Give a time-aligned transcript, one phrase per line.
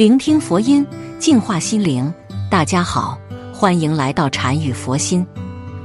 [0.00, 0.86] 聆听佛音，
[1.18, 2.10] 净化心灵。
[2.50, 3.18] 大家好，
[3.52, 5.26] 欢迎来到禅语佛心。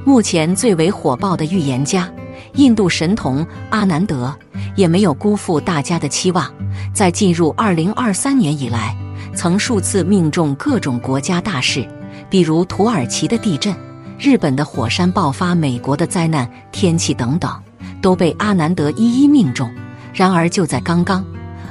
[0.06, 2.10] 目前最为火爆的预言家，
[2.54, 4.34] 印度神童阿南德，
[4.74, 6.50] 也没有辜负大家的期望。
[6.94, 8.96] 在进入二零二三年以来，
[9.34, 11.86] 曾数次命中各种国家大事，
[12.30, 13.76] 比如土耳其的地震、
[14.18, 17.54] 日本的火山爆发、美国的灾难天气等等，
[18.00, 19.70] 都被阿南德一一命中。
[20.14, 21.22] 然而就在刚刚。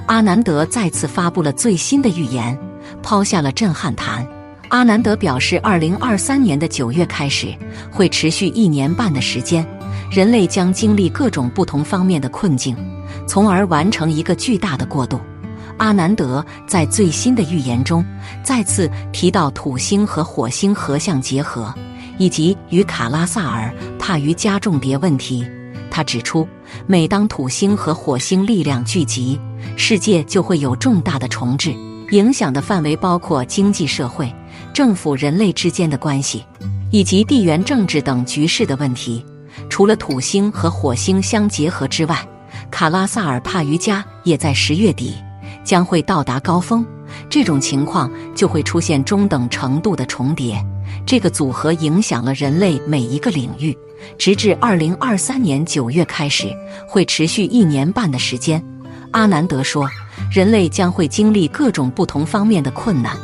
[0.07, 2.57] 阿南德再次发布了最新的预言，
[3.01, 4.25] 抛下了震撼弹。
[4.69, 7.54] 阿南德表示，二零二三年的九月开始，
[7.91, 9.65] 会持续一年半的时间，
[10.11, 12.75] 人类将经历各种不同方面的困境，
[13.27, 15.19] 从而完成一个巨大的过渡。
[15.77, 18.05] 阿南德在最新的预言中
[18.43, 21.74] 再次提到土星和火星合相结合，
[22.19, 25.46] 以及与卡拉萨尔帕瑜加重叠问题。
[25.89, 26.47] 他指出，
[26.85, 29.39] 每当土星和火星力量聚集，
[29.75, 31.75] 世界就会有重大的重置，
[32.11, 34.33] 影响的范围包括经济社会、
[34.73, 36.44] 政府、人类之间的关系，
[36.91, 39.23] 以及地缘政治等局势的问题。
[39.69, 42.27] 除了土星和火星相结合之外，
[42.69, 45.16] 卡拉萨尔帕瑜伽也在十月底
[45.63, 46.86] 将会到达高峰，
[47.30, 50.63] 这种情况就会出现中等程度的重叠。
[51.05, 53.75] 这个组合影响了人类每一个领域。
[54.17, 56.47] 直至二零二三年九月开始，
[56.88, 58.63] 会持续一年半的时间。
[59.11, 59.89] 阿南德说，
[60.31, 63.16] 人类将会经历各种不同方面的困难，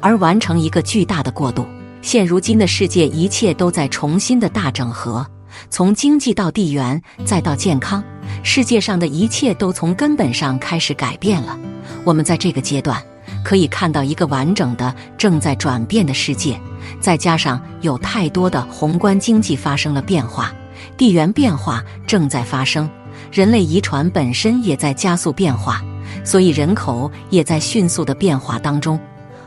[0.00, 1.66] 而完成一个巨大的过渡。
[2.02, 5.26] 现如今的世界，一切都在重新的大整合，
[5.70, 8.02] 从经济到地缘，再到健康，
[8.42, 11.58] 世界上的一切都从根本上开始改变了。
[12.04, 13.02] 我们在这个阶段。
[13.42, 16.58] 可以看到一个完整的正在转变的世界，
[16.98, 20.50] 再加上有太多的宏观经济发生了变化，
[20.96, 22.88] 地缘变化正在发生，
[23.34, 25.82] 人类遗传本身也在加速变化，
[26.24, 28.96] 所以人口也在迅速的变化当中。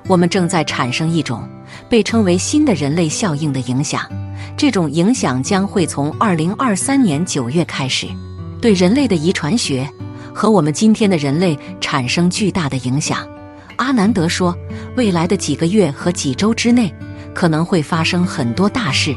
[0.10, 1.48] 我们正在产生一种
[1.88, 4.02] 被称为新的人类效应的影响，
[4.58, 8.08] 这种影响将会从二零二三年九月开始，
[8.60, 9.90] 对人类的遗传学
[10.36, 13.26] 和我们今天的人类产生巨大的影响。
[13.78, 14.54] 阿南德说
[14.98, 16.94] ：“未来的几个月和几周之内，
[17.34, 19.16] 可能会发生很多大事。”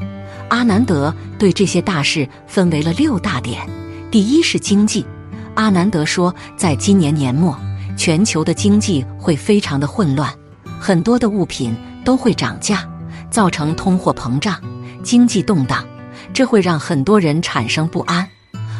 [0.48, 3.68] 阿南德对这些大事分为了六大点。
[4.10, 5.06] 第一是经济。
[5.54, 7.56] 阿南德说，在今年年末，
[7.96, 10.32] 全球的经济会非常的混乱，
[10.80, 12.88] 很多的物品都会涨价，
[13.30, 14.60] 造成通货膨胀、
[15.04, 15.84] 经济动荡，
[16.32, 18.26] 这会让很多人产生不安。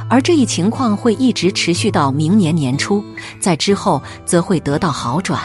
[0.09, 3.05] 而这一情况会一直持续到明年年初，
[3.39, 5.41] 在之后则会得到好转。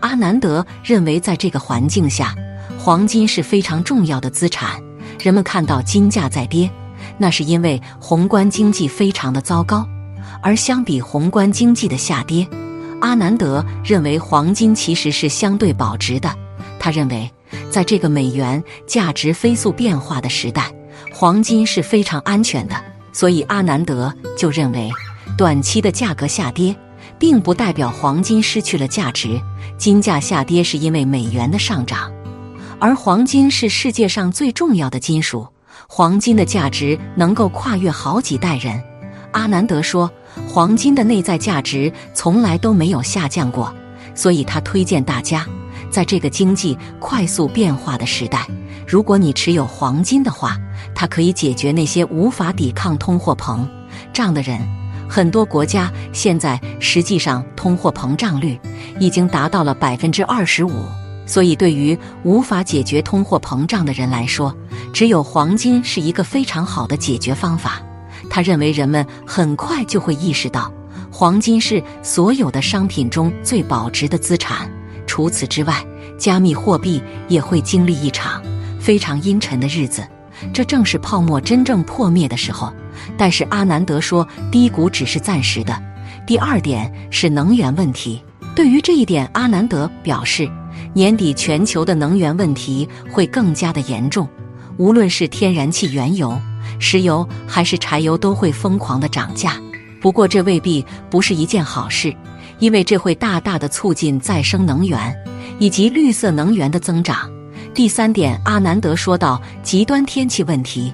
[0.00, 2.34] 阿南德认为，在这个环境下，
[2.76, 4.82] 黄金是非常重要的资产。
[5.20, 6.68] 人们看到金价在跌，
[7.20, 9.86] 那是因为宏观经济非常的糟糕。
[10.42, 12.48] 而相比宏观经济的下跌，
[13.00, 16.34] 阿南德认为黄金其实是相对保值的。
[16.78, 17.30] 他认为，
[17.70, 20.72] 在这个美元价值飞速变化的时代，
[21.12, 22.74] 黄金是非常安全的。
[23.12, 24.90] 所以，阿南德就认为，
[25.36, 26.74] 短期的价格下跌。
[27.18, 29.38] 并不代表黄金失去了价值，
[29.76, 32.10] 金价下跌是因为美元的上涨，
[32.78, 35.46] 而黄金是世界上最重要的金属，
[35.88, 38.82] 黄金的价值能够跨越好几代人。
[39.32, 40.10] 阿南德说，
[40.48, 43.72] 黄金的内在价值从来都没有下降过，
[44.14, 45.46] 所以他推荐大家，
[45.90, 48.46] 在这个经济快速变化的时代，
[48.86, 50.56] 如果你持有黄金的话，
[50.94, 53.64] 它可以解决那些无法抵抗通货膨
[54.12, 54.58] 胀的人。
[55.08, 58.58] 很多国家现在实际上通货膨胀率
[58.98, 60.84] 已经达到了百分之二十五，
[61.30, 64.52] 所以对于无法解决通货膨胀的人来说，
[64.92, 67.80] 只有黄金是一个非常好的解决方法。
[68.28, 70.72] 他认为人们很快就会意识到，
[71.08, 74.68] 黄金是所有的商品中最保值的资产。
[75.06, 75.86] 除此之外，
[76.18, 78.42] 加密货币也会经历一场
[78.80, 80.04] 非常阴沉的日子，
[80.52, 82.72] 这正是泡沫真正破灭的时候。
[83.16, 85.80] 但是阿南德说，低谷只是暂时的。
[86.26, 88.20] 第二点是能源问题。
[88.56, 90.50] 对于这一点，阿南德表示，
[90.92, 94.28] 年底全球的能源问题会更加的严重。
[94.76, 96.40] 无论是天然气、原油、
[96.78, 99.56] 石油还是柴油，都会疯狂的涨价。
[100.00, 102.14] 不过，这未必不是一件好事，
[102.58, 105.14] 因为这会大大的促进再生能源
[105.58, 107.30] 以及绿色能源的增长。
[107.74, 110.92] 第三点，阿南德说到极端天气问题。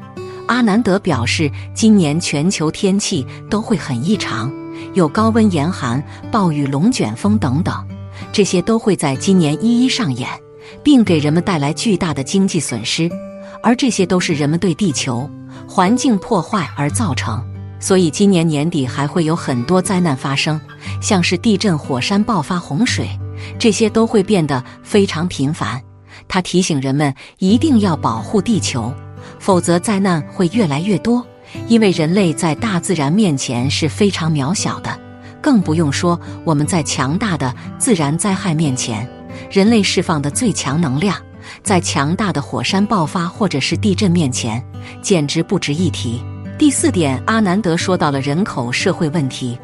[0.49, 4.53] 阿南德表示，今年全球天气都会很异常，
[4.95, 7.75] 有高温、严寒、暴雨、龙卷风等等，
[8.33, 10.29] 这些都会在今年一一上演，
[10.83, 13.11] 并给人们带来巨大的经济损失，
[13.63, 15.29] 而这些都是人们对地球
[15.69, 17.43] 环境破坏而造成。
[17.79, 20.59] 所以，今年年底还会有很多灾难发生，
[21.01, 23.07] 像是地震、火山爆发、洪水，
[23.59, 25.81] 这些都会变得非常频繁。
[26.27, 28.93] 他提醒人们一定要保护地球，
[29.39, 31.25] 否则灾难会越来越多。
[31.69, 34.99] 因为人类在大自然面前是非常渺小的，
[35.47, 39.09] 更不用说我们在强大的自然灾害面前，
[39.49, 41.17] 人类释放的最强能量，
[41.63, 44.61] 在强大的火山爆发或者是地震面前，
[45.01, 46.21] 简直不值一提。
[46.59, 49.57] 第四点，阿南德说到了人口社会问题。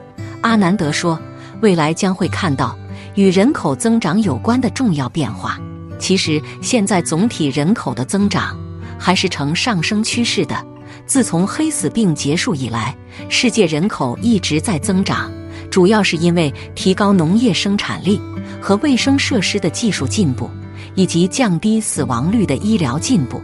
[0.42, 1.18] 阿南德说，
[1.62, 2.78] 未来将会看到
[3.16, 5.58] 与人口增长有关的重要变化。
[5.98, 8.56] 其实，现在总体人口的增长
[8.96, 10.64] 还是呈上升趋势的。
[11.06, 12.96] 自从黑死病结束以来，
[13.28, 15.28] 世界人口一直在增长，
[15.72, 18.20] 主要是因为提高农业生产力
[18.60, 20.50] 和卫生设施的技术进步，
[20.94, 23.40] 以及降低死亡率的医疗进步，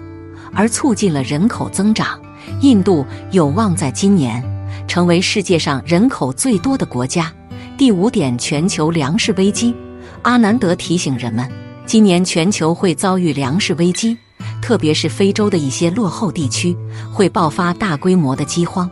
[0.53, 2.21] 而促进了人口增长。
[2.61, 4.45] 印度有望在今年
[4.87, 7.33] 成为世界上人口最多的国家。
[7.79, 9.75] 第五点，全球粮食危机。
[10.21, 11.51] 阿南德提醒人们。
[11.87, 14.15] 今年全球会遭遇粮食危机，
[14.61, 16.77] 特别是非洲的一些落后地区
[17.11, 18.91] 会爆发大规模的饥荒，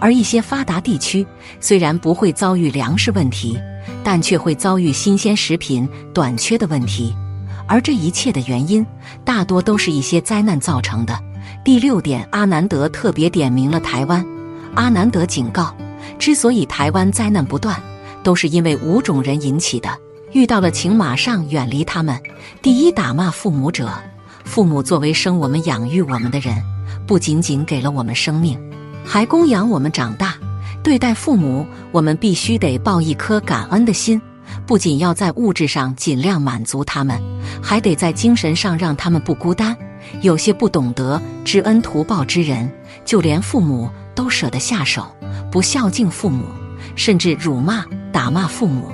[0.00, 1.26] 而一些发达地区
[1.60, 3.58] 虽然不会遭遇粮食问题，
[4.02, 7.14] 但却会遭遇新鲜食品短缺的问题。
[7.68, 8.84] 而这一切的原因，
[9.24, 11.16] 大多都是一些灾难造成的。
[11.64, 14.26] 第六点，阿南德特别点明了台湾。
[14.74, 15.72] 阿南德警告，
[16.18, 17.80] 之所以台湾灾难不断，
[18.22, 19.88] 都是因为五种人引起的。
[20.32, 22.18] 遇到了，请马上远离他们。
[22.62, 23.92] 第一，打骂父母者。
[24.44, 26.54] 父母作为生我们、养育我们的人，
[27.06, 28.58] 不仅仅给了我们生命，
[29.04, 30.34] 还供养我们长大。
[30.82, 34.20] 对待父母，我们必须得抱一颗感恩的心，
[34.66, 37.20] 不仅要在物质上尽量满足他们，
[37.62, 39.76] 还得在精神上让他们不孤单。
[40.22, 42.70] 有些不懂得知恩图报之人，
[43.04, 45.06] 就连父母都舍得下手，
[45.52, 46.44] 不孝敬父母，
[46.96, 48.90] 甚至辱骂、打骂父母。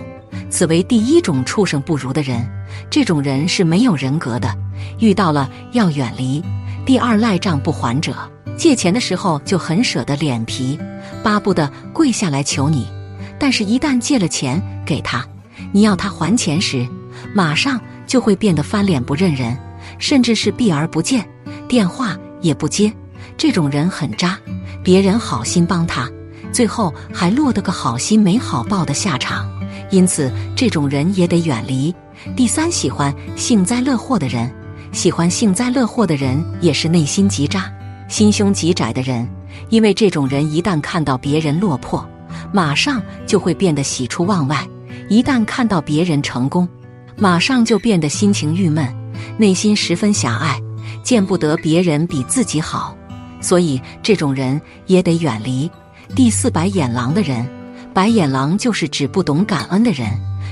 [0.51, 2.45] 此为第一种畜生不如的人，
[2.91, 4.53] 这种人是没有人格的，
[4.99, 6.43] 遇到了要远离。
[6.85, 8.15] 第二，赖账不还者，
[8.57, 10.79] 借钱的时候就很舍得脸皮，
[11.23, 12.87] 巴不得跪下来求你，
[13.39, 15.25] 但是，一旦借了钱给他，
[15.73, 16.87] 你要他还钱时，
[17.35, 19.57] 马上就会变得翻脸不认人，
[19.99, 21.29] 甚至是避而不见，
[21.69, 22.93] 电话也不接。
[23.37, 24.39] 这种人很渣，
[24.83, 26.11] 别人好心帮他，
[26.51, 29.47] 最后还落得个好心没好报的下场。
[29.91, 31.95] 因此，这种人也得远离。
[32.35, 34.51] 第三，喜欢幸灾乐祸的人，
[34.93, 37.71] 喜欢幸灾乐祸的人也是内心极渣、
[38.09, 39.29] 心胸极窄的人。
[39.71, 42.07] 因为这种人一旦看到别人落魄，
[42.53, 44.59] 马上就会变得喜出望外；
[45.09, 46.69] 一旦看到别人成功，
[47.17, 48.87] 马上就变得心情郁闷，
[49.39, 50.61] 内心十分狭隘，
[51.03, 52.97] 见不得别人比自己好。
[53.41, 55.71] 所以，这种人也得远离。
[56.15, 57.47] 第四，白眼狼的人。
[57.95, 60.07] 白眼狼就是指不懂感恩的人，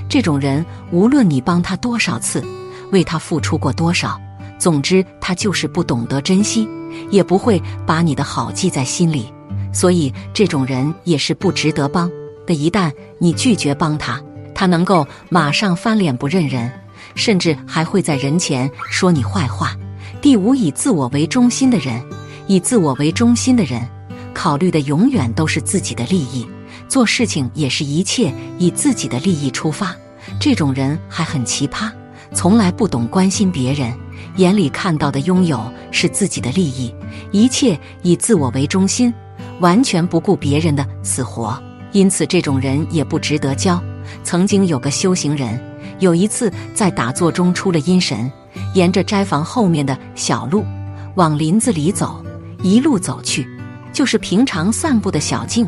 [0.09, 2.43] 这种人无论你帮他多少次，
[2.91, 4.19] 为他付出过多少，
[4.65, 6.67] 总之他就是不懂得珍惜，
[7.11, 9.31] 也不会把你的好记在心里，
[9.75, 12.11] 所以这种人也是不值得帮
[12.47, 12.55] 的。
[12.55, 14.19] 一旦你拒绝帮他，
[14.55, 16.73] 他能够马上翻脸不认人，
[17.15, 19.77] 甚至还会在人前说你坏话。
[20.23, 22.03] 第五，以自我为中心的人，
[22.47, 23.87] 以自我为中心的人，
[24.33, 26.49] 考虑的永远都是自己的利益。
[26.89, 29.95] 做事情也是一切以自己的利益出发，
[30.41, 31.93] 这种人还很奇葩，
[32.33, 33.93] 从来不懂关心别人，
[34.37, 36.95] 眼里看到的拥有是自己的利益，
[37.31, 39.13] 一切以自我为中心，
[39.61, 41.57] 完全不顾别人的死活。
[41.93, 43.81] 因此，这种人也不值得交。
[44.25, 45.61] 曾经有个修行人，
[46.01, 48.31] 有一次在打坐中出了阴神，
[48.75, 50.65] 沿着斋房后面的小路
[51.15, 52.25] 往林子里走，
[52.63, 53.47] 一路走去，
[53.93, 55.67] 就是平常散步的小径。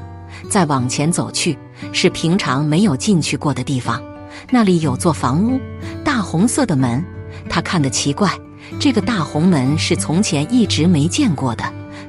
[0.50, 1.56] 再往前走去，
[1.92, 4.02] 是平常没有进去过的地方。
[4.50, 5.60] 那里有座房屋，
[6.04, 7.02] 大红色的门。
[7.48, 8.30] 他看得奇怪，
[8.78, 11.64] 这个大红门是从前一直没见过的，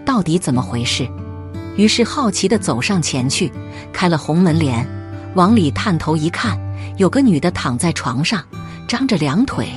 [0.05, 1.07] 到底怎么回事？
[1.75, 3.51] 于是好奇地走上前去，
[3.93, 4.85] 开了红门帘，
[5.35, 6.59] 往里探头一看，
[6.97, 8.43] 有个女的躺在床上，
[8.87, 9.67] 张着两腿，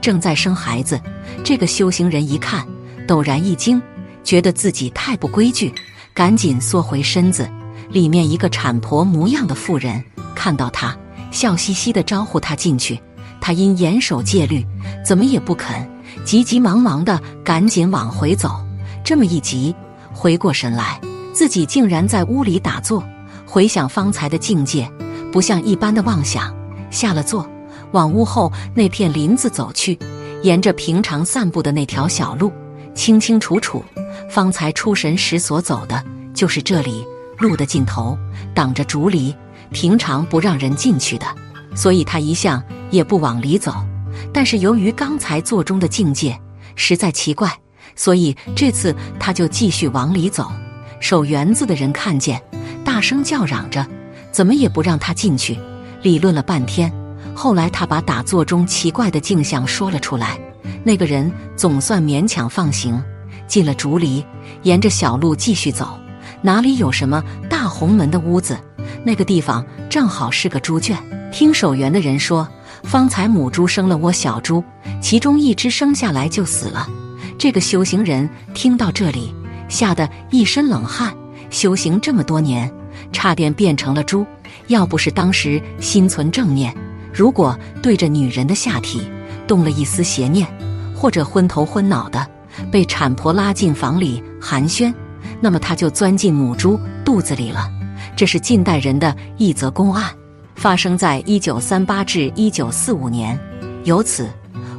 [0.00, 1.00] 正在生孩子。
[1.42, 2.66] 这个修行人一看，
[3.06, 3.82] 陡然一惊，
[4.22, 5.72] 觉得自己太不规矩，
[6.14, 7.48] 赶紧缩回身子。
[7.90, 10.02] 里面一个产婆模样的妇人
[10.34, 10.96] 看到他，
[11.30, 13.00] 笑嘻嘻地招呼他进去。
[13.40, 14.64] 他因严守戒律，
[15.04, 15.88] 怎么也不肯，
[16.28, 18.50] 急急忙忙的赶紧往回走。
[19.02, 19.74] 这么一急，
[20.12, 21.00] 回过神来，
[21.32, 23.02] 自己竟然在屋里打坐，
[23.46, 24.92] 回想方才的境界，
[25.32, 26.54] 不像一般的妄想。
[26.90, 27.48] 下了座，
[27.92, 29.98] 往屋后那片林子走去，
[30.42, 32.52] 沿着平常散步的那条小路，
[32.94, 33.82] 清清楚楚，
[34.28, 36.04] 方才出神时所走的
[36.34, 37.02] 就是这里。
[37.38, 38.18] 路的尽头
[38.54, 39.34] 挡着竹篱，
[39.70, 41.24] 平常不让人进去的，
[41.74, 43.72] 所以他一向也不往里走。
[44.32, 46.38] 但是由于刚才座中的境界
[46.76, 47.52] 实在奇怪，
[47.96, 50.50] 所以这次他就继续往里走。
[51.00, 52.42] 守园子的人看见，
[52.84, 53.86] 大声叫嚷着，
[54.30, 55.58] 怎么也不让他进去。
[56.02, 56.92] 理论了半天，
[57.34, 60.38] 后来他把打坐中奇怪的镜像说了出来。
[60.84, 63.02] 那个人总算勉强放行，
[63.46, 64.24] 进了竹篱，
[64.62, 65.98] 沿着小路继续走。
[66.40, 68.56] 哪里有什么大红门的屋子？
[69.04, 70.96] 那个地方正好是个猪圈。
[71.30, 72.48] 听守园的人说，
[72.82, 74.62] 方才母猪生了窝小猪，
[75.00, 76.88] 其中一只生下来就死了。
[77.38, 79.34] 这个修行人听到这里，
[79.68, 81.14] 吓得一身冷汗。
[81.50, 82.70] 修行这么多年，
[83.12, 84.26] 差点变成了猪。
[84.66, 86.74] 要不是当时心存正念，
[87.12, 89.08] 如果对着女人的下体
[89.46, 90.46] 动了一丝邪念，
[90.94, 92.26] 或者昏头昏脑的
[92.70, 94.92] 被产婆拉进房里寒暄，
[95.40, 97.70] 那么他就钻进母猪肚子里了。
[98.14, 100.12] 这是近代人的一则公案，
[100.58, 103.38] 发生在一九三八至一九四五年。
[103.84, 104.28] 由此，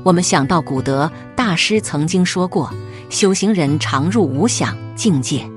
[0.04, 2.70] 我们想到古德大师曾经说过
[3.10, 5.50] ：“修行人常入无想境界，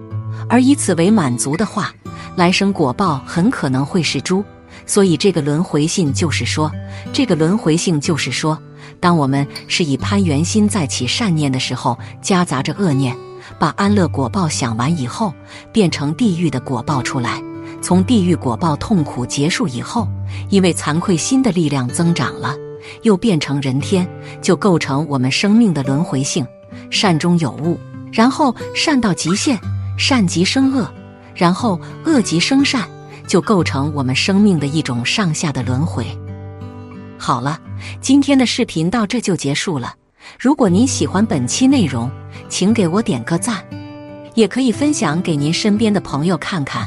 [0.48, 1.92] 而以此为满足的话。”
[2.36, 4.42] 来生果报很可能会是猪，
[4.86, 6.70] 所以这个轮回性就是说，
[7.12, 8.56] 这个轮回性就是说，
[9.00, 13.14] 当我们是以攀缘心再起善念的时候，夹杂着恶念，
[13.58, 15.34] 把安乐果报想完以后，
[15.72, 17.42] 变成地狱的果报出来。
[17.82, 20.08] 从地狱果报痛苦结束以后，
[20.48, 22.54] 因为惭愧心的力量增长了，
[23.02, 24.08] 又变成人天，
[24.40, 26.46] 就构成我们生命的轮回性。
[26.90, 27.76] 善中有恶，
[28.12, 29.58] 然后善到极限，
[29.98, 30.90] 善即生恶。
[31.34, 32.88] 然后恶极生善，
[33.26, 36.06] 就构成我们生命的一种上下的轮回。
[37.18, 37.58] 好了，
[38.00, 39.94] 今天的视频到这就结束了。
[40.38, 42.10] 如果您喜欢本期内容，
[42.48, 43.64] 请给我点个赞，
[44.34, 46.86] 也可以分享给您身边的朋友看看。